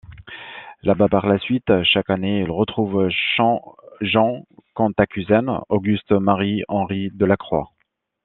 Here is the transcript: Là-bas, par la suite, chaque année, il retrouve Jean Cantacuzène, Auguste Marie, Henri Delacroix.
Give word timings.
Là-bas, 0.81 1.09
par 1.09 1.27
la 1.27 1.37
suite, 1.37 1.83
chaque 1.83 2.09
année, 2.09 2.39
il 2.39 2.49
retrouve 2.49 3.07
Jean 4.01 4.43
Cantacuzène, 4.73 5.59
Auguste 5.69 6.11
Marie, 6.13 6.63
Henri 6.69 7.11
Delacroix. 7.13 7.69